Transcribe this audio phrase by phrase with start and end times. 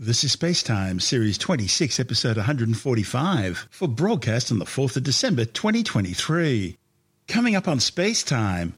[0.00, 6.78] This is Spacetime, Series 26, Episode 145, for broadcast on the 4th of December 2023.
[7.26, 8.74] Coming up on Spacetime,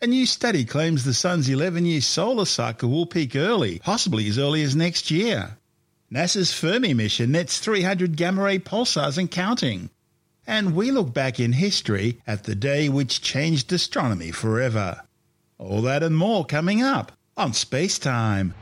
[0.00, 4.38] a new study claims the Sun's 11 year solar cycle will peak early, possibly as
[4.38, 5.58] early as next year.
[6.10, 9.90] NASA's Fermi mission nets 300 gamma ray pulsars and counting.
[10.46, 15.02] And we look back in history at the day which changed astronomy forever.
[15.58, 18.54] All that and more coming up on Spacetime.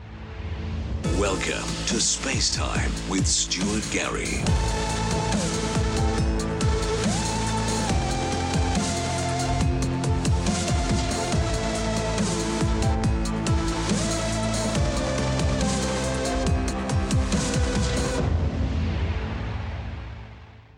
[1.03, 4.43] Welcome to Space Time with Stuart Gary.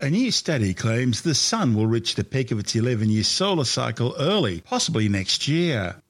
[0.00, 3.64] A new study claims the Sun will reach the peak of its 11 year solar
[3.64, 6.02] cycle early, possibly next year.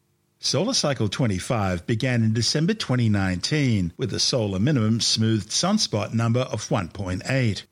[0.45, 6.69] Solar Cycle 25 began in December 2019 with a solar minimum smoothed sunspot number of
[6.69, 7.63] 1.8.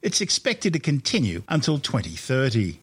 [0.00, 2.78] It's expected to continue until 2030.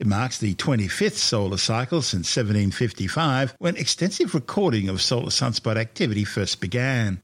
[0.00, 6.24] It marks the 25th solar cycle since 1755 when extensive recording of solar sunspot activity
[6.24, 7.22] first began.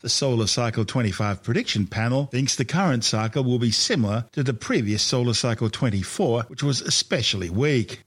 [0.00, 4.54] The Solar Cycle 25 prediction panel thinks the current cycle will be similar to the
[4.54, 8.02] previous Solar Cycle 24, which was especially weak.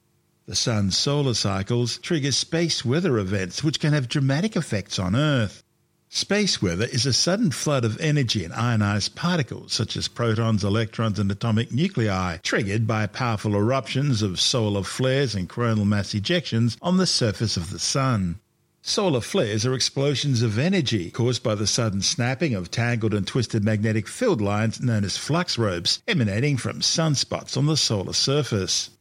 [0.48, 5.64] The sun's solar cycles trigger space weather events which can have dramatic effects on Earth.
[6.08, 11.18] Space weather is a sudden flood of energy and ionized particles such as protons, electrons,
[11.18, 16.98] and atomic nuclei, triggered by powerful eruptions of solar flares and coronal mass ejections on
[16.98, 18.40] the surface of the Sun.
[18.84, 23.64] Solar flares are explosions of energy caused by the sudden snapping of tangled and twisted
[23.64, 28.92] magnetic field lines known as flux ropes emanating from sunspots on the solar surface.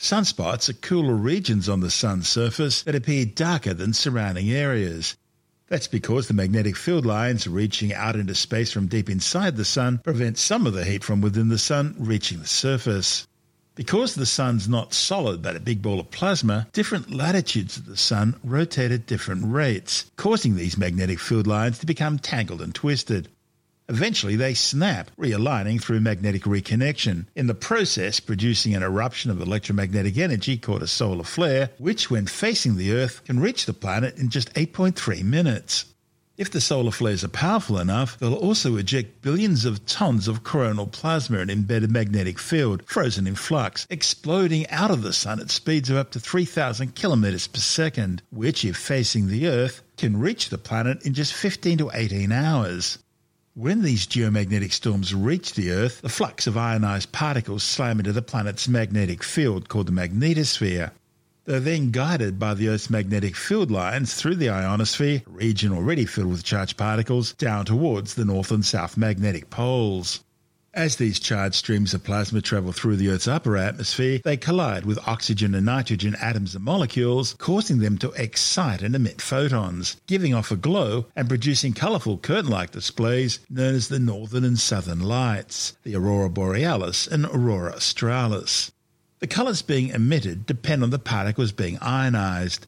[0.00, 5.14] Sunspots are cooler regions on the sun's surface that appear darker than surrounding areas.
[5.68, 9.98] That's because the magnetic field lines reaching out into space from deep inside the sun
[9.98, 13.28] prevent some of the heat from within the sun reaching the surface.
[13.74, 17.98] Because the sun's not solid but a big ball of plasma, different latitudes of the
[17.98, 23.28] sun rotate at different rates, causing these magnetic field lines to become tangled and twisted.
[23.90, 30.16] Eventually, they snap, realigning through magnetic reconnection, in the process producing an eruption of electromagnetic
[30.16, 34.30] energy called a solar flare, which, when facing the Earth, can reach the planet in
[34.30, 35.86] just 8.3 minutes.
[36.36, 40.86] If the solar flares are powerful enough, they'll also eject billions of tons of coronal
[40.86, 45.90] plasma and embedded magnetic field, frozen in flux, exploding out of the sun at speeds
[45.90, 50.58] of up to 3,000 kilometers per second, which, if facing the Earth, can reach the
[50.58, 52.98] planet in just 15 to 18 hours.
[53.54, 58.22] When these geomagnetic storms reach the Earth, the flux of ionized particles slam into the
[58.22, 60.92] planet's magnetic field called the magnetosphere.
[61.46, 66.06] They're then guided by the Earth's magnetic field lines through the ionosphere, a region already
[66.06, 70.22] filled with charged particles, down towards the north and south magnetic poles.
[70.72, 75.04] As these charged streams of plasma travel through the Earth's upper atmosphere, they collide with
[75.04, 80.52] oxygen and nitrogen atoms and molecules, causing them to excite and emit photons, giving off
[80.52, 85.76] a glow and producing colourful curtain like displays known as the northern and southern lights,
[85.82, 88.70] the aurora borealis and aurora australis.
[89.18, 92.60] The colours being emitted depend on the particles being ionised.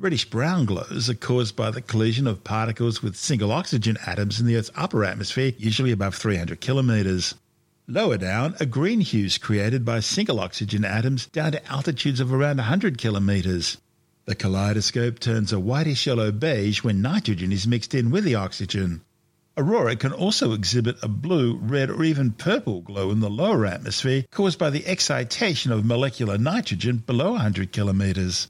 [0.00, 4.46] Reddish brown glows are caused by the collision of particles with single oxygen atoms in
[4.46, 7.36] the Earth's upper atmosphere, usually above 300 kilometres.
[7.86, 12.32] Lower down, a green hue is created by single oxygen atoms down to altitudes of
[12.32, 13.76] around 100 kilometres.
[14.24, 19.02] The kaleidoscope turns a whitish yellow beige when nitrogen is mixed in with the oxygen.
[19.58, 24.24] Aurora can also exhibit a blue, red, or even purple glow in the lower atmosphere
[24.30, 28.48] caused by the excitation of molecular nitrogen below 100 kilometres.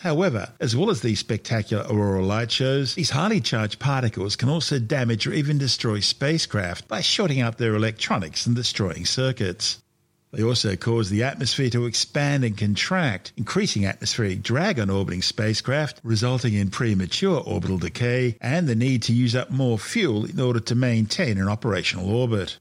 [0.00, 4.78] However, as well as these spectacular auroral light shows, these highly charged particles can also
[4.78, 9.80] damage or even destroy spacecraft by shorting out their electronics and destroying circuits.
[10.32, 16.00] They also cause the atmosphere to expand and contract, increasing atmospheric drag on orbiting spacecraft,
[16.02, 20.60] resulting in premature orbital decay and the need to use up more fuel in order
[20.60, 22.58] to maintain an operational orbit.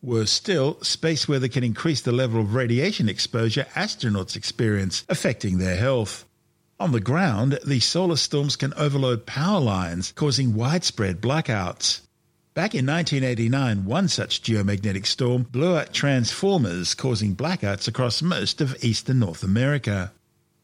[0.00, 5.76] Worse still, space weather can increase the level of radiation exposure astronauts experience, affecting their
[5.76, 6.24] health.
[6.80, 12.02] On the ground, these solar storms can overload power lines, causing widespread blackouts.
[12.54, 18.76] Back in 1989, one such geomagnetic storm blew out transformers, causing blackouts across most of
[18.82, 20.12] eastern North America.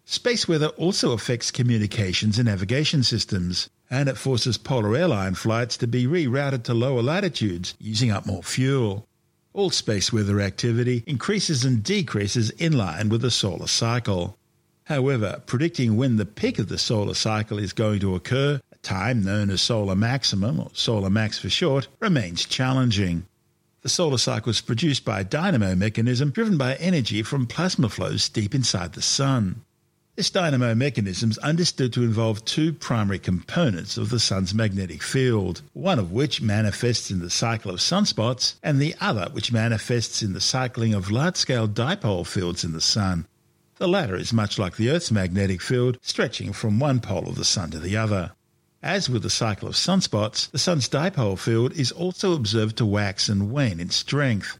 [0.05, 5.89] Space weather also affects communications and navigation systems, and it forces polar airline flights to
[5.89, 9.09] be rerouted to lower latitudes, using up more fuel.
[9.53, 14.39] All space weather activity increases and decreases in line with the solar cycle.
[14.87, 19.25] However, predicting when the peak of the solar cycle is going to occur, a Time,
[19.25, 23.25] known as solar maximum, or solar max for short, remains challenging.
[23.81, 28.29] The solar cycle is produced by a dynamo mechanism driven by energy from plasma flows
[28.29, 29.63] deep inside the Sun.
[30.17, 35.63] This dynamo mechanism is understood to involve two primary components of the Sun's magnetic field,
[35.73, 40.35] one of which manifests in the cycle of sunspots, and the other which manifests in
[40.35, 43.27] the cycling of large scale dipole fields in the Sun.
[43.85, 47.45] The latter is much like the Earth's magnetic field, stretching from one pole of the
[47.45, 48.33] Sun to the other.
[48.83, 53.29] As with the cycle of sunspots, the Sun's dipole field is also observed to wax
[53.29, 54.59] and wane in strength,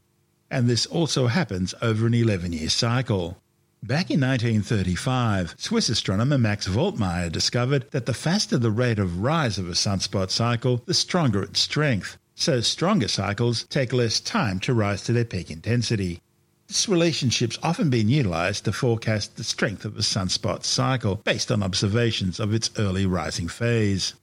[0.51, 3.41] and this also happens over an 11 year cycle.
[3.81, 9.57] Back in 1935, Swiss astronomer Max Waldmeier discovered that the faster the rate of rise
[9.57, 12.19] of a sunspot cycle, the stronger its strength.
[12.35, 16.21] So stronger cycles take less time to rise to their peak intensity.
[16.67, 21.61] This relationship's often been utilized to forecast the strength of a sunspot cycle based on
[21.61, 24.15] observations of its early rising phase.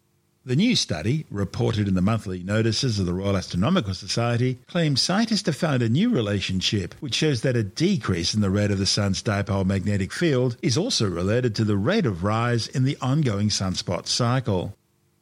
[0.45, 5.47] The new study, reported in the monthly notices of the Royal Astronomical Society, claims scientists
[5.47, 8.87] have found a new relationship which shows that a decrease in the rate of the
[8.87, 13.51] Sun's dipole magnetic field is also related to the rate of rise in the ongoing
[13.51, 14.75] sunspot cycle.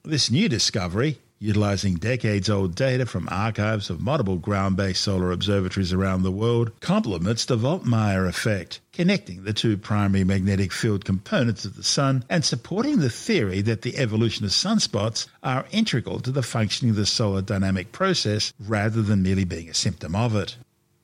[0.03, 5.93] This new discovery, utilizing decades old data from archives of multiple ground based solar observatories
[5.93, 11.77] around the world, complements the Waldmeier effect, connecting the two primary magnetic field components of
[11.77, 16.43] the Sun and supporting the theory that the evolution of sunspots are integral to the
[16.43, 20.57] functioning of the solar dynamic process rather than merely being a symptom of it.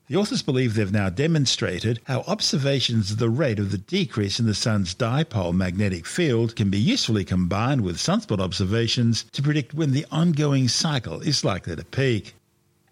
[0.09, 4.47] The authors believe they've now demonstrated how observations of the rate of the decrease in
[4.47, 9.91] the Sun's dipole magnetic field can be usefully combined with sunspot observations to predict when
[9.91, 12.35] the ongoing cycle is likely to peak.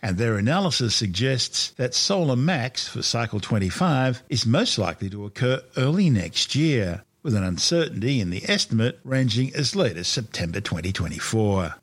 [0.02, 5.62] And their analysis suggests that solar max for cycle 25 is most likely to occur
[5.76, 11.76] early next year, with an uncertainty in the estimate ranging as late as September 2024.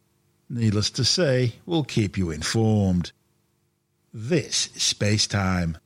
[0.49, 3.13] Needless to say, we'll keep you informed.
[4.13, 5.77] This is Space Time.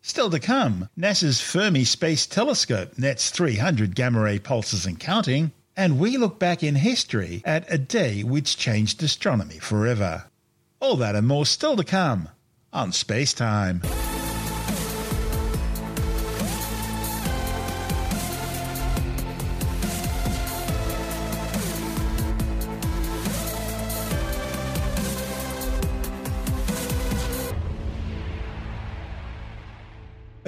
[0.00, 5.98] Still to come, NASA's Fermi Space Telescope nets 300 gamma ray pulses and counting, and
[5.98, 10.24] we look back in history at a day which changed astronomy forever.
[10.80, 12.30] All that and more still to come
[12.72, 13.82] on Space Time.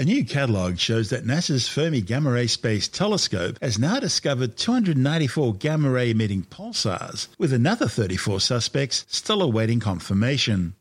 [0.06, 5.90] New catalogue shows that NASA's Fermi Gamma Ray Space Telescope has now discovered 294 gamma
[5.90, 10.76] ray emitting pulsars, with another 34 suspects still awaiting confirmation.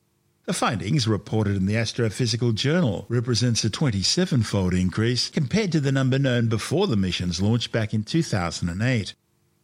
[0.45, 6.19] The findings, reported in the Astrophysical Journal, represents a 27-fold increase compared to the number
[6.19, 9.16] known before the mission's launch back in 2008.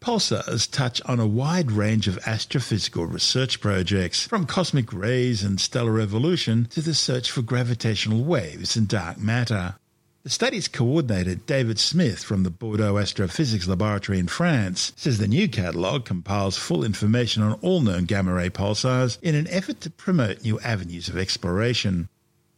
[0.01, 5.99] Pulsars touch on a wide range of astrophysical research projects, from cosmic rays and stellar
[5.99, 9.75] evolution to the search for gravitational waves and dark matter.
[10.23, 15.47] The study's coordinator, David Smith from the Bordeaux Astrophysics Laboratory in France, says the new
[15.47, 20.41] catalogue compiles full information on all known gamma ray pulsars in an effort to promote
[20.41, 22.09] new avenues of exploration.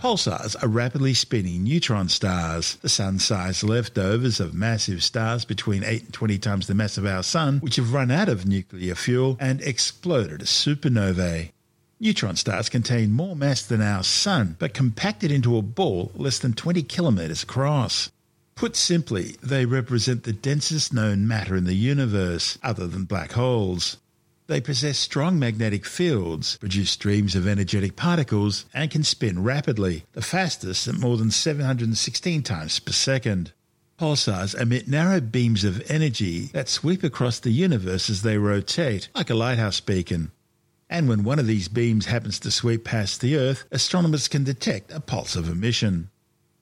[0.03, 6.03] Pulsars are rapidly spinning neutron stars, the sun sized leftovers of massive stars between 8
[6.03, 9.37] and 20 times the mass of our Sun, which have run out of nuclear fuel
[9.39, 11.53] and exploded as supernovae.
[12.01, 16.51] Neutron stars contain more mass than our Sun, but compacted into a ball less than
[16.51, 18.11] 20 kilometres across.
[18.55, 23.95] Put simply, they represent the densest known matter in the universe, other than black holes.
[24.47, 30.21] They possess strong magnetic fields, produce streams of energetic particles, and can spin rapidly, the
[30.21, 33.53] fastest at more than 716 times per second.
[33.97, 39.29] Pulsars emit narrow beams of energy that sweep across the universe as they rotate, like
[39.29, 40.31] a lighthouse beacon.
[40.89, 44.91] And when one of these beams happens to sweep past the Earth, astronomers can detect
[44.91, 46.09] a pulse of emission.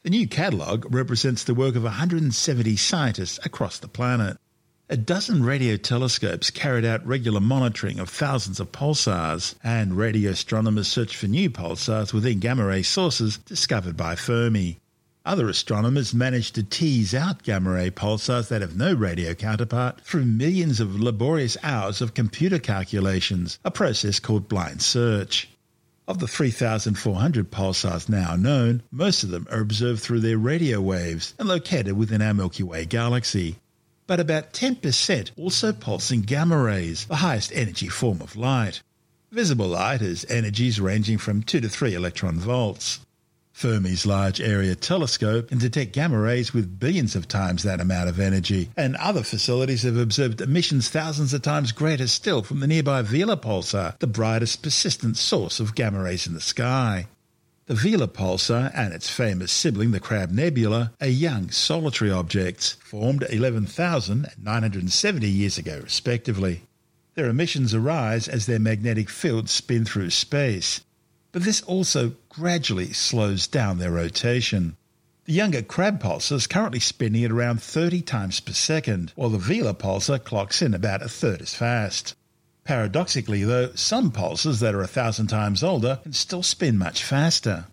[0.04, 4.38] The new catalogue represents the work of 170 scientists across the planet.
[4.94, 10.90] A dozen radio telescopes carried out regular monitoring of thousands of pulsars, and radio astronomers
[10.90, 14.82] searched for new pulsars within gamma ray sources discovered by Fermi.
[15.26, 20.26] Other astronomers managed to tease out gamma ray pulsars that have no radio counterpart through
[20.26, 25.48] millions of laborious hours of computer calculations, a process called blind search.
[26.06, 31.34] Of the 3,400 pulsars now known, most of them are observed through their radio waves
[31.40, 33.56] and located within our Milky Way galaxy
[34.12, 38.82] but about 10% also pulse in gamma rays, the highest energy form of light.
[39.32, 43.00] Visible light has energies ranging from 2 to 3 electron volts.
[43.53, 48.20] Fermi's Large Area Telescope can detect gamma rays with billions of times that amount of
[48.20, 53.01] energy, and other facilities have observed emissions thousands of times greater still from the nearby
[53.01, 57.08] Vela pulsar, the brightest persistent source of gamma rays in the sky.
[57.72, 63.25] The Vela pulsar and its famous sibling, the Crab Nebula, are young solitary objects, formed
[63.30, 66.63] 11,970 years ago, respectively.
[67.16, 70.82] Their emissions arise as their magnetic fields spin through space,
[71.32, 74.75] but this also gradually slows down their rotation.
[75.24, 79.38] The younger Crab pulsar is currently spinning at around 30 times per second, while the
[79.38, 82.16] Vela pulsar clocks in about a third as fast.
[82.63, 87.65] Paradoxically, though, some pulsars that are a thousand times older can still spin much faster.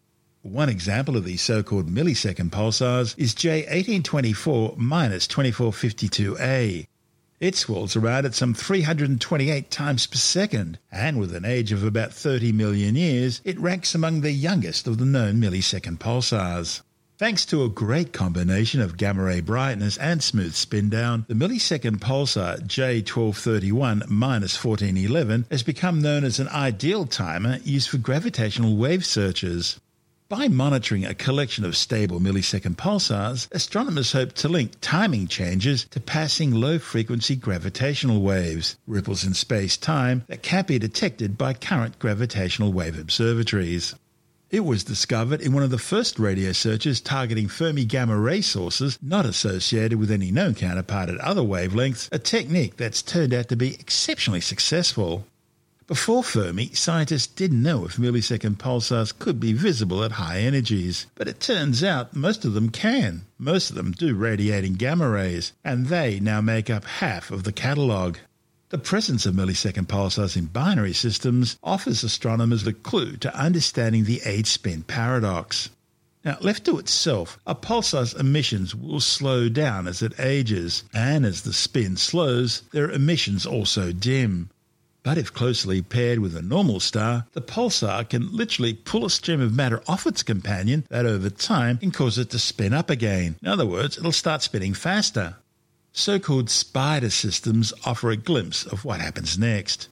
[0.42, 6.87] One example of these so-called millisecond pulsars is J1824 2452A.
[7.40, 12.12] It swirls around at some 328 times per second, and with an age of about
[12.12, 16.83] 30 million years, it ranks among the youngest of the known millisecond pulsars.
[17.19, 21.97] Thanks to a great combination of gamma ray brightness and smooth spin down, the millisecond
[21.97, 29.81] pulsar J1231 1411 has become known as an ideal timer used for gravitational wave searches.
[30.29, 35.99] By monitoring a collection of stable millisecond pulsars, astronomers hope to link timing changes to
[35.99, 41.99] passing low frequency gravitational waves, ripples in space time that can't be detected by current
[41.99, 43.97] gravitational wave observatories.
[44.50, 48.99] It was discovered in one of the first radio searches targeting Fermi gamma ray sources
[49.02, 53.57] not associated with any known counterpart at other wavelengths, a technique that's turned out to
[53.57, 55.26] be exceptionally successful.
[55.87, 61.28] Before Fermi, scientists didn't know if millisecond pulsars could be visible at high energies, but
[61.28, 63.26] it turns out most of them can.
[63.38, 67.52] Most of them do radiating gamma rays, and they now make up half of the
[67.52, 68.19] catalogue.
[68.71, 74.21] The presence of millisecond pulsars in binary systems offers astronomers a clue to understanding the
[74.27, 75.71] age spin paradox.
[76.23, 81.43] Now, left to itself, a pulsar's emissions will slow down as it ages, and as
[81.43, 84.51] the spin slows, their emissions also dim.
[85.03, 89.41] But if closely paired with a normal star, the pulsar can literally pull a stream
[89.41, 93.37] of matter off its companion that over time can cause it to spin up again.
[93.41, 95.37] In other words, it'll start spinning faster.
[95.99, 99.88] So called spider systems offer a glimpse of what happens next.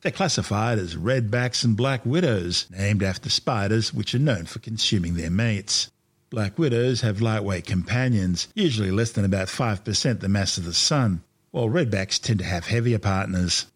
[0.00, 5.16] They're classified as redbacks and black widows, named after spiders which are known for consuming
[5.16, 5.90] their mates.
[6.30, 11.22] Black widows have lightweight companions, usually less than about 5% the mass of the Sun,
[11.50, 13.66] while redbacks tend to have heavier partners.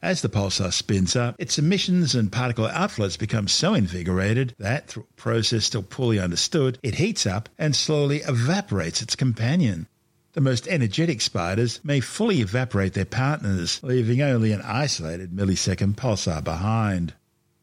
[0.00, 5.08] As the pulsar spins up, its emissions and particle outflows become so invigorated that, through
[5.10, 9.88] a process still poorly understood, it heats up and slowly evaporates its companion.
[10.34, 16.42] The most energetic spiders may fully evaporate their partners, leaving only an isolated millisecond pulsar
[16.42, 17.12] behind.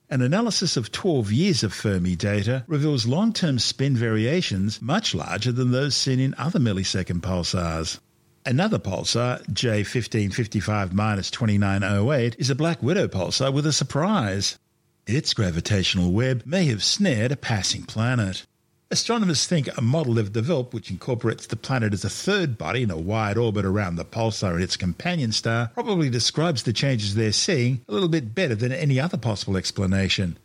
[0.08, 5.52] An analysis of 12 years of Fermi data reveals long term spin variations much larger
[5.52, 8.00] than those seen in other millisecond pulsars.
[8.46, 14.60] Another pulsar, J1555 2908, is a Black Widow pulsar with a surprise.
[15.08, 18.46] Its gravitational web may have snared a passing planet.
[18.92, 22.90] Astronomers think a model they've developed, which incorporates the planet as a third body in
[22.90, 27.32] a wide orbit around the pulsar and its companion star, probably describes the changes they're
[27.32, 30.40] seeing a little bit better than any other possible explanation.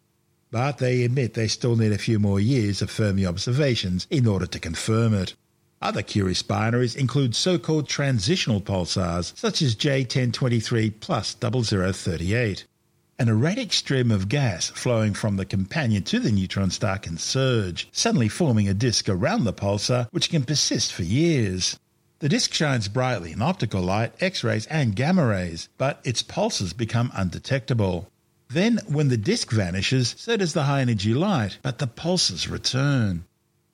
[0.51, 4.47] But they admit they still need a few more years of Fermi observations in order
[4.47, 5.33] to confirm it.
[5.81, 12.67] Other curious binaries include so-called transitional pulsars, such as J1023 plus 0038.
[13.17, 17.89] An erratic stream of gas flowing from the companion to the neutron star can surge,
[17.93, 21.79] suddenly forming a disk around the pulsar which can persist for years.
[22.19, 27.13] The disk shines brightly in optical light, X-rays and gamma rays, but its pulses become
[27.15, 28.11] undetectable.
[28.49, 33.27] Then, when the disk vanishes, so does the high energy light, but the pulses return.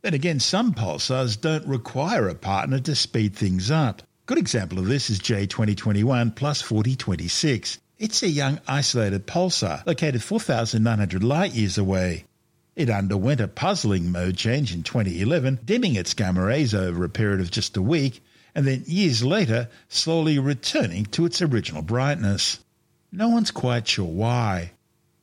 [0.02, 4.02] Then again, some pulsars don't require a partner to speed things up.
[4.26, 7.78] Good example of this is J2021 plus 4026.
[8.00, 12.24] It's a young isolated pulsar located 4,900 light years away.
[12.74, 17.40] It underwent a puzzling mode change in 2011, dimming its gamma rays over a period
[17.40, 22.60] of just a week, and then years later, slowly returning to its original brightness.
[23.12, 24.72] No one's quite sure why.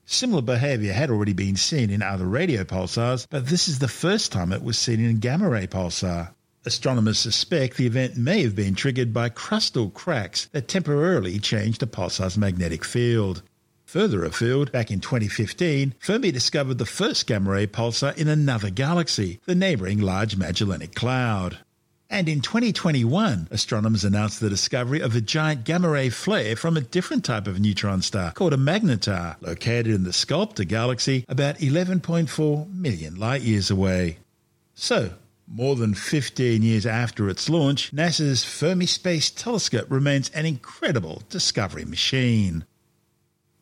[0.05, 4.31] Similar behavior had already been seen in other radio pulsars, but this is the first
[4.31, 6.29] time it was seen in a gamma ray pulsar.
[6.67, 11.85] Astronomers suspect the event may have been triggered by crustal cracks that temporarily changed a
[11.85, 13.41] pulsar's magnetic field.
[13.85, 19.39] Further afield, back in 2015, Fermi discovered the first gamma ray pulsar in another galaxy,
[19.45, 21.59] the neighbouring Large Magellanic Cloud.
[22.09, 26.81] And in 2021, astronomers announced the discovery of a giant gamma ray flare from a
[26.81, 32.73] different type of neutron star called a magnetar, located in the Sculptor galaxy about 11.4
[32.73, 34.17] million light years away.
[34.75, 35.11] So,
[35.47, 41.85] more than 15 years after its launch, NASA's Fermi Space Telescope remains an incredible discovery
[41.85, 42.65] machine.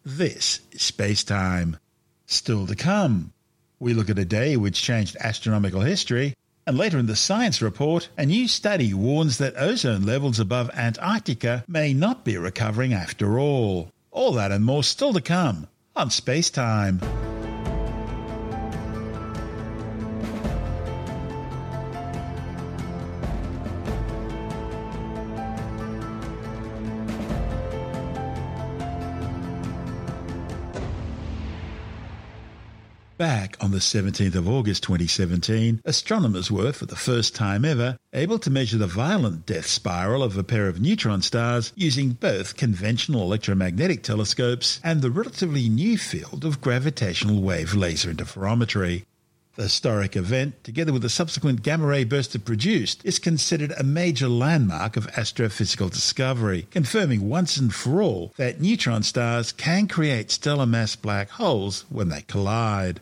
[0.03, 1.77] This is Space Time.
[2.25, 3.33] Still to come,
[3.79, 6.35] we look at a day which changed astronomical history
[6.67, 11.63] and later in the science report, a new study warns that ozone levels above Antarctica
[11.67, 13.91] may not be recovering after all.
[14.09, 17.01] All that and more still to come on Space Time.
[33.17, 38.37] Back on the 17th of August 2017, astronomers were, for the first time ever, able
[38.39, 43.21] to measure the violent death spiral of a pair of neutron stars using both conventional
[43.21, 49.05] electromagnetic telescopes and the relatively new field of gravitational wave laser interferometry.
[49.55, 53.83] The historic event, together with the subsequent gamma ray burst it produced, is considered a
[53.83, 60.29] major landmark of astrophysical discovery, confirming once and for all that neutron stars can create
[60.29, 62.99] stellar mass black holes when they collide.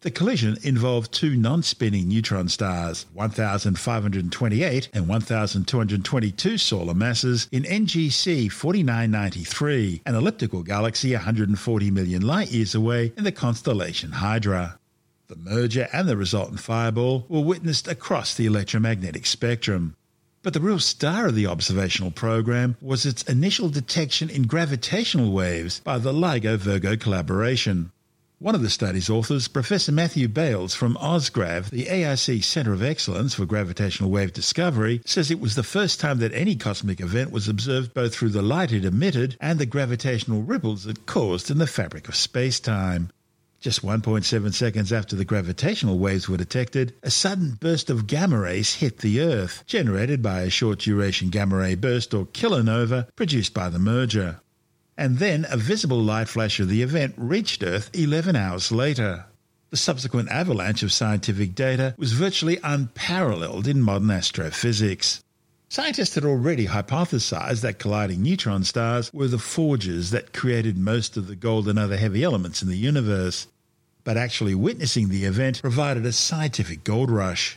[0.00, 10.00] The collision involved two non-spinning neutron stars, 1528 and 1222 solar masses in NGC 4993,
[10.06, 14.79] an elliptical galaxy 140 million light years away in the constellation Hydra.
[15.30, 19.94] The merger and the resultant fireball were witnessed across the electromagnetic spectrum.
[20.42, 25.78] But the real star of the observational program was its initial detection in gravitational waves
[25.84, 27.92] by the LIGO Virgo collaboration.
[28.40, 33.34] One of the study's authors, Professor Matthew Bailes from OzGrav, the ARC Centre of Excellence
[33.34, 37.46] for Gravitational Wave Discovery, says it was the first time that any cosmic event was
[37.46, 41.68] observed both through the light it emitted and the gravitational ripples it caused in the
[41.68, 43.12] fabric of space-time.
[43.60, 48.76] Just 1.7 seconds after the gravitational waves were detected, a sudden burst of gamma rays
[48.76, 53.68] hit the Earth, generated by a short duration gamma ray burst or kilonova produced by
[53.68, 54.40] the merger.
[54.96, 59.26] And then a visible light flash of the event reached Earth 11 hours later.
[59.68, 65.22] The subsequent avalanche of scientific data was virtually unparalleled in modern astrophysics.
[65.72, 71.28] Scientists had already hypothesized that colliding neutron stars were the forges that created most of
[71.28, 73.46] the gold and other heavy elements in the universe.
[74.02, 77.56] But actually witnessing the event provided a scientific gold rush.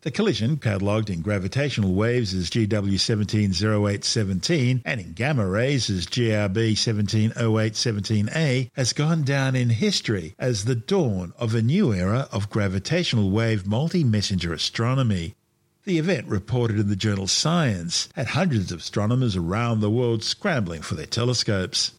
[0.00, 8.70] The collision, catalogued in gravitational waves as GW170817 and in gamma rays as GRB 170817A,
[8.72, 13.68] has gone down in history as the dawn of a new era of gravitational wave
[13.68, 15.36] multi messenger astronomy.
[15.84, 20.80] The event, reported in the journal Science, had hundreds of astronomers around the world scrambling
[20.80, 21.90] for their telescopes.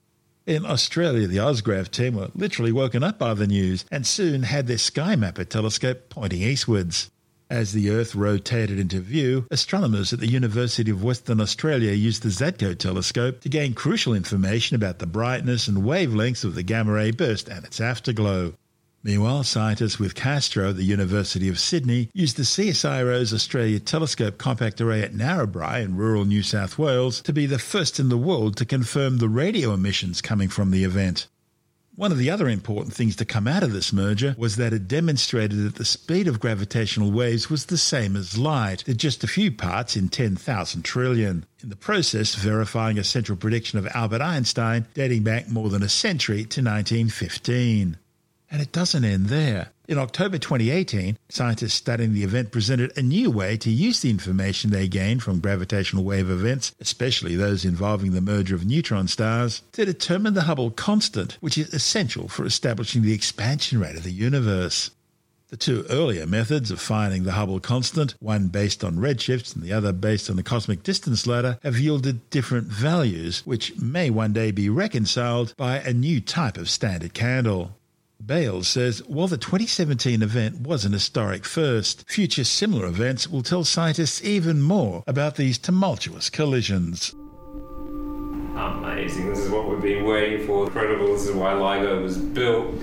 [0.46, 4.68] In Australia, the OzGrav team were literally woken up by the news and soon had
[4.68, 7.12] their SkyMapper telescope pointing eastwards.
[7.50, 12.30] As the Earth rotated into view, astronomers at the University of Western Australia used the
[12.30, 17.12] Zadko telescope to gain crucial information about the brightness and wavelengths of the gamma ray
[17.12, 18.54] burst and its afterglow.
[19.06, 24.80] Meanwhile, scientists with CAASTRO at the University of Sydney used the CSIRO's Australia Telescope Compact
[24.80, 28.56] Array at Narrabri in rural New South Wales to be the first in the world
[28.56, 31.28] to confirm the radio emissions coming from the event.
[31.96, 34.88] One of the other important things to come out of this merger was that it
[34.88, 39.28] demonstrated that the speed of gravitational waves was the same as light, at just a
[39.28, 44.88] few parts in 10,000 trillion, in the process verifying a central prediction of Albert Einstein
[44.94, 47.98] dating back more than a century to 1915.
[48.54, 49.70] And it doesn't end there.
[49.88, 54.70] In October 2018, scientists studying the event presented a new way to use the information
[54.70, 59.86] they gained from gravitational wave events, especially those involving the merger of neutron stars, to
[59.86, 64.92] determine the Hubble constant, which is essential for establishing the expansion rate of the universe.
[65.48, 69.74] The two earlier methods of finding the Hubble constant, one based on redshifts and the
[69.74, 74.52] other based on the cosmic distance ladder, have yielded different values, which may one day
[74.52, 77.76] be reconciled by a new type of standard candle.
[78.26, 83.66] Bailes says while the 2017 event was an historic first, future similar events will tell
[83.66, 87.14] scientists even more about these tumultuous collisions.
[88.56, 89.30] Amazing.
[89.30, 90.66] This is what we've been waiting for.
[90.66, 91.08] Incredible.
[91.14, 92.74] This is why LIGO was built.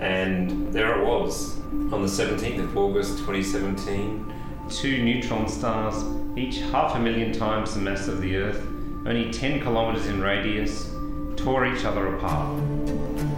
[0.00, 1.58] And there it was
[1.92, 4.32] on the 17th of August 2017.
[4.70, 6.02] Two neutron stars,
[6.38, 8.66] each half a million times the mass of the Earth,
[9.06, 10.90] only 10 kilometres in radius,
[11.36, 12.62] tore each other apart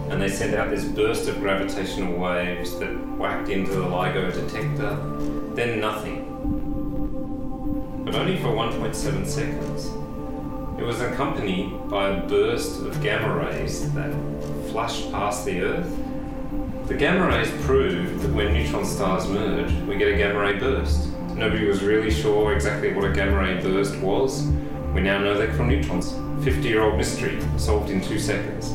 [0.09, 4.95] and they sent out this burst of gravitational waves that whacked into the LIGO detector,
[5.55, 6.25] then nothing.
[8.05, 9.85] but only for 1.7 seconds.
[10.79, 14.11] It was accompanied by a burst of gamma rays that
[14.71, 15.95] flashed past the Earth.
[16.87, 21.09] The gamma rays proved that when neutron stars merge, we get a gamma ray burst.
[21.35, 24.47] Nobody was really sure exactly what a gamma ray burst was.
[24.95, 26.15] We now know they're from neutrons.
[26.43, 28.73] 50 year old mystery, solved in two seconds.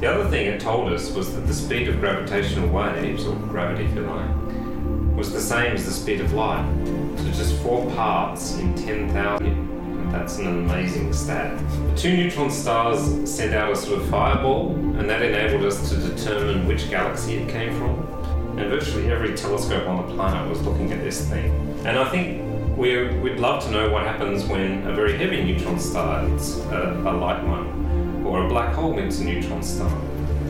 [0.00, 3.84] The other thing it told us was that the speed of gravitational waves, or gravity
[3.84, 6.66] if you like, was the same as the speed of light.
[7.16, 10.12] So just four parts in 10,000.
[10.12, 11.58] That's an amazing stat.
[11.88, 15.96] The two neutron stars sent out a sort of fireball, and that enabled us to
[15.96, 17.98] determine which galaxy it came from.
[18.58, 21.52] And virtually every telescope on the planet was looking at this thing.
[21.86, 25.80] And I think we would love to know what happens when a very heavy neutron
[25.80, 27.65] star hits a, a light one,
[28.56, 29.90] black hole meets a neutron star.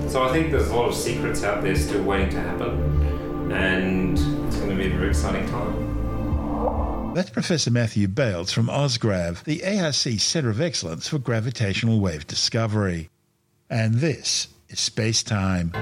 [0.08, 4.12] So I think there's a lot of secrets out there still waiting to happen, and
[4.46, 7.12] it's going to be a very exciting time.
[7.14, 13.10] That's Professor Matthew Bailes from OzGrav, the ARC Centre of Excellence for Gravitational Wave Discovery.
[13.68, 15.72] And this is Space Time.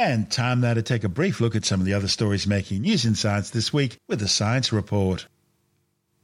[0.00, 2.80] And time now to take a brief look at some of the other stories making
[2.80, 5.26] news in science this week with the Science Report.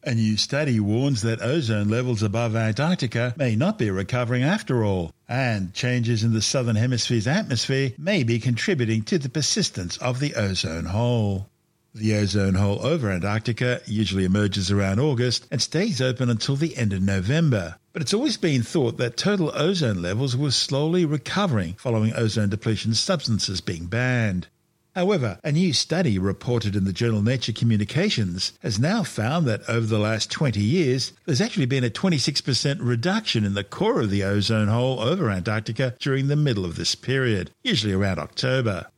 [0.02, 5.12] A new study warns that ozone levels above Antarctica may not be recovering after all,
[5.28, 10.36] and changes in the southern hemisphere's atmosphere may be contributing to the persistence of the
[10.36, 11.50] ozone hole.
[11.96, 16.92] The ozone hole over Antarctica usually emerges around August and stays open until the end
[16.92, 17.76] of November.
[17.94, 22.92] But it's always been thought that total ozone levels were slowly recovering following ozone depletion
[22.92, 24.48] substances being banned.
[24.94, 29.86] However, a new study reported in the journal Nature Communications has now found that over
[29.86, 34.22] the last 20 years, there's actually been a 26% reduction in the core of the
[34.22, 38.88] ozone hole over Antarctica during the middle of this period, usually around October.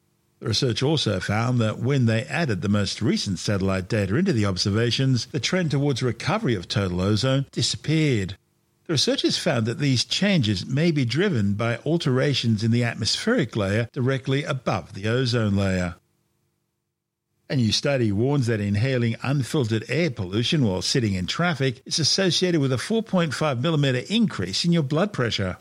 [0.41, 4.47] The research also found that when they added the most recent satellite data into the
[4.47, 8.37] observations, the trend towards recovery of total ozone disappeared.
[8.87, 13.89] The researchers found that these changes may be driven by alterations in the atmospheric layer
[13.93, 15.97] directly above the ozone layer.
[17.51, 22.61] A new study warns that inhaling unfiltered air pollution while sitting in traffic is associated
[22.61, 25.57] with a 4.5 millimeter increase in your blood pressure.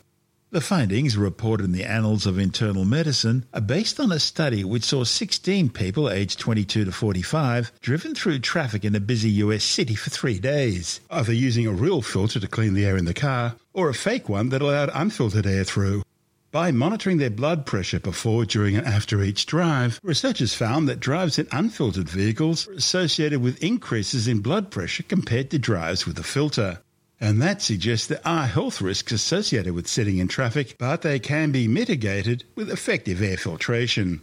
[0.50, 4.84] The findings, reported in the Annals of Internal Medicine, are based on a study which
[4.84, 9.94] saw 16 people aged 22 to 45 driven through traffic in a busy US city
[9.94, 13.56] for three days, either using a real filter to clean the air in the car
[13.74, 16.02] or a fake one that allowed unfiltered air through.
[16.50, 21.38] By monitoring their blood pressure before, during, and after each drive, researchers found that drives
[21.38, 26.22] in unfiltered vehicles were associated with increases in blood pressure compared to drives with a
[26.22, 26.78] filter.
[27.20, 31.50] And that suggests there are health risks associated with sitting in traffic, but they can
[31.50, 34.22] be mitigated with effective air filtration.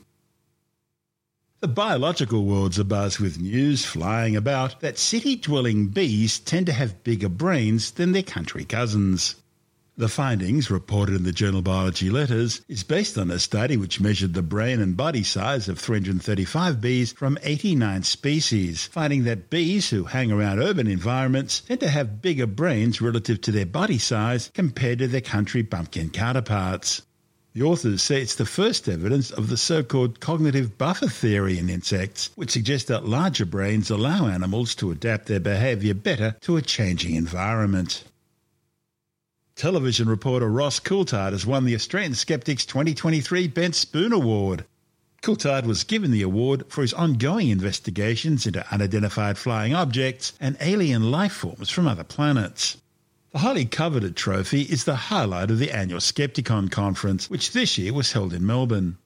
[1.59, 7.03] The biological world's abuzz with news flying about that city dwelling bees tend to have
[7.03, 9.35] bigger brains than their country cousins.
[9.97, 14.33] The findings, reported in the journal Biology Letters, is based on a study which measured
[14.33, 20.03] the brain and body size of 335 bees from 89 species, finding that bees who
[20.03, 24.99] hang around urban environments tend to have bigger brains relative to their body size compared
[24.99, 27.03] to their country bumpkin counterparts.
[27.53, 31.69] The authors say it's the first evidence of the so called cognitive buffer theory in
[31.69, 36.61] insects, which suggests that larger brains allow animals to adapt their behaviour better to a
[36.61, 38.03] changing environment.
[39.55, 44.65] Television reporter Ross Coulthart has won the Australian Skeptics 2023 Bent Spoon Award.
[45.21, 51.09] Coulthart was given the award for his ongoing investigations into unidentified flying objects and alien
[51.09, 52.75] life forms from other planets.
[53.31, 57.93] The highly coveted trophy is the highlight of the annual Skepticon conference, which this year
[57.93, 58.97] was held in Melbourne.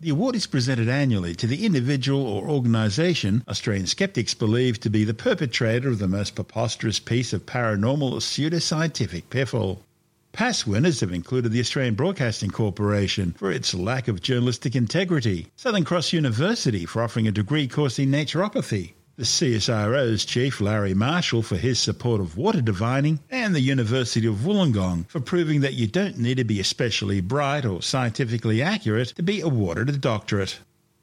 [0.00, 5.04] The award is presented annually to the individual or organisation Australian skeptics believe to be
[5.04, 9.78] the perpetrator of the most preposterous piece of paranormal or pseudoscientific piffle.
[10.32, 15.84] Past winners have included the Australian Broadcasting Corporation for its lack of journalistic integrity, Southern
[15.84, 21.56] Cross University for offering a degree course in naturopathy, the CSIRO's chief Larry Marshall for
[21.56, 26.16] his support of water divining, and the University of Wollongong for proving that you don't
[26.16, 30.60] need to be especially bright or scientifically accurate to be awarded a doctorate.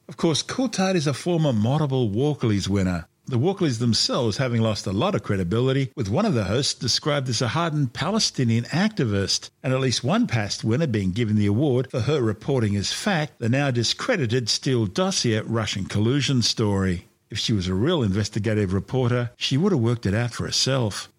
[0.08, 4.92] Of course, Coulthart is a former multiple Walkleys winner, the Walkleys themselves having lost a
[4.92, 9.72] lot of credibility, with one of the hosts described as a hardened Palestinian activist, and
[9.72, 13.48] at least one past winner being given the award for her reporting as fact the
[13.48, 17.06] now discredited Steele dossier Russian collusion story.
[17.30, 21.10] If she was a real investigative reporter, she would have worked it out for herself.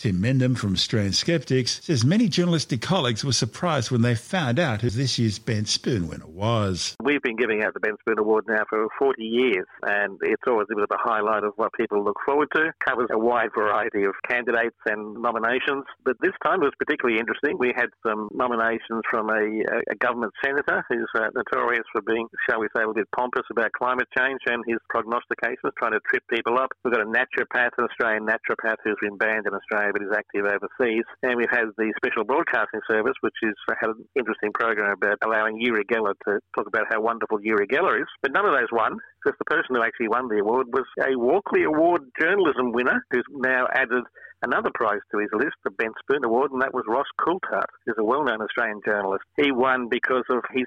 [0.00, 4.80] Tim Mendham from Australian Skeptics says many journalistic colleagues were surprised when they found out
[4.80, 6.96] who this year's Bent Spoon winner was.
[7.04, 10.68] We've been giving out the Bent Spoon Award now for 40 years, and it's always
[10.72, 12.72] a bit of a highlight of what people look forward to.
[12.80, 17.58] Covers a wide variety of candidates and nominations, but this time was particularly interesting.
[17.58, 22.60] We had some nominations from a, a government senator who's uh, notorious for being, shall
[22.60, 26.56] we say, a bit pompous about climate change and his prognostications, trying to trip people
[26.56, 26.70] up.
[26.86, 30.46] We've got a naturopath, an Australian naturopath who's been banned in Australia but is active
[30.46, 31.04] overseas.
[31.22, 35.18] And we've had the Special Broadcasting Service, which has uh, had an interesting program about
[35.24, 38.08] allowing Uri Geller to talk about how wonderful Uri Geller is.
[38.22, 41.16] But none of those won, because the person who actually won the award was a
[41.18, 44.04] Walkley Award journalism winner who's now added
[44.42, 47.96] another prize to his list, the Bent Spoon Award, and that was Ross Coulthart, who's
[47.98, 49.24] a well-known Australian journalist.
[49.36, 50.66] He won because of his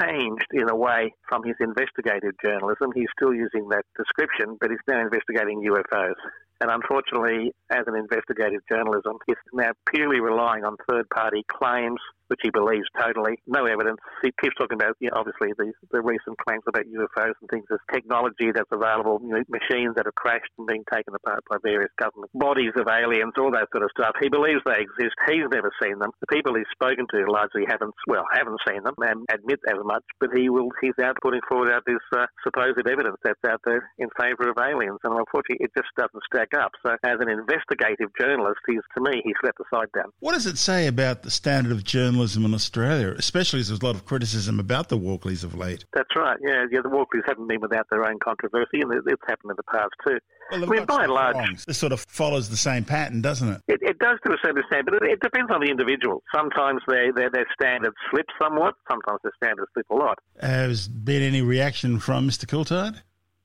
[0.00, 2.90] changed in a way from his investigative journalism.
[2.94, 6.14] He's still using that description, but he's now investigating UFOs.
[6.62, 11.98] And unfortunately, as an investigative journalism, he's now purely relying on third party claims
[12.32, 13.36] which he believes totally.
[13.44, 14.00] No evidence.
[14.24, 17.68] He keeps talking about, you know, obviously, the, the recent claims about UFOs and things.
[17.68, 21.60] There's technology that's available, you know, machines that have crashed and being taken apart by
[21.60, 24.16] various government bodies of aliens, all that sort of stuff.
[24.16, 25.12] He believes they exist.
[25.28, 26.08] He's never seen them.
[26.24, 30.02] The people he's spoken to largely haven't, well, haven't seen them and admit as much.
[30.16, 33.92] But he will, he's out putting forward out this uh, supposed evidence that's out there
[34.00, 35.04] in favour of aliens.
[35.04, 36.72] And unfortunately, it just doesn't stack up.
[36.80, 40.08] So, as an investigative journalist, he's to me, he's let the side down.
[40.20, 42.21] What does it say about the standard of journalism?
[42.22, 45.84] Journalism in Australia, especially as there's a lot of criticism about the Walkleys of late.
[45.92, 46.38] That's right.
[46.40, 46.80] Yeah, yeah.
[46.80, 50.18] The Walkleys haven't been without their own controversy, and it's happened in the past too.
[50.52, 51.64] Well, I mean, by and large, wrongs.
[51.64, 53.60] this sort of follows the same pattern, doesn't it?
[53.66, 56.22] It, it does to a certain extent, but it, it depends on the individual.
[56.34, 58.74] Sometimes their their standards slip somewhat.
[58.88, 60.18] Sometimes their standards slip a lot.
[60.40, 62.46] Has been any reaction from Mr.
[62.46, 63.00] Coulthart?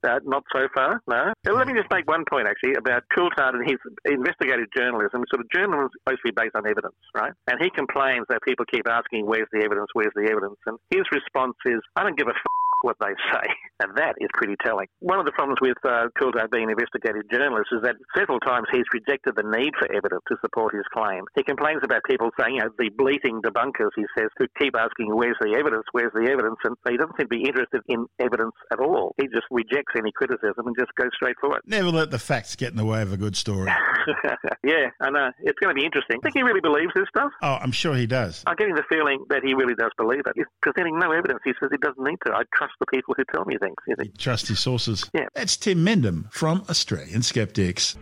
[0.05, 1.33] Uh, not so far, no.
[1.51, 5.23] Let me just make one point, actually, about Coulthart and his investigative journalism.
[5.29, 7.33] Sort of journalism is mostly based on evidence, right?
[7.49, 10.57] And he complains that people keep asking, where's the evidence, where's the evidence?
[10.67, 13.47] And his response is, I don't give a f- what they say.
[13.79, 14.87] And that is pretty telling.
[14.99, 16.09] One of the problems with uh,
[16.51, 20.35] being an investigative journalist is that several times he's rejected the need for evidence to
[20.41, 21.23] support his claim.
[21.35, 25.15] He complains about people saying, you know, the bleating debunkers, he says, who keep asking,
[25.15, 26.57] where's the evidence, where's the evidence?
[26.63, 29.13] And he doesn't seem to be interested in evidence at all.
[29.21, 31.61] He just rejects any criticism and just goes straight for it.
[31.65, 33.69] Never let the facts get in the way of a good story.
[34.63, 35.31] yeah, I know.
[35.41, 36.17] It's going to be interesting.
[36.17, 37.31] I think he really believes this stuff.
[37.41, 38.43] Oh, I'm sure he does.
[38.47, 40.33] I'm getting the feeling that he really does believe it.
[40.35, 41.39] He's presenting no evidence.
[41.43, 42.33] He says he doesn't need to.
[42.33, 43.75] I trust the people who tell me things.
[43.87, 44.05] You know?
[44.17, 45.09] Trust his sources.
[45.13, 45.27] Yeah.
[45.33, 47.97] That's Tim Mendham from Australian Skeptics.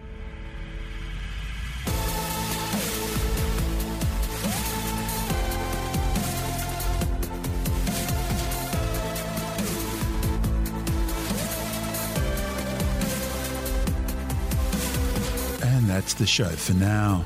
[15.63, 17.25] And that's the show for now.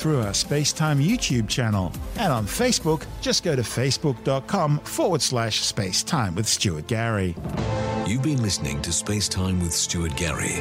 [0.00, 1.92] through our Spacetime YouTube channel.
[2.16, 7.36] And on Facebook, just go to facebook.com forward slash spacetime with Stuart Gary.
[8.06, 10.60] You've been listening to Spacetime with Stuart Gary.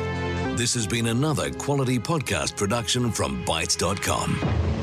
[0.56, 4.79] This has been another quality podcast production from Bitesz.com.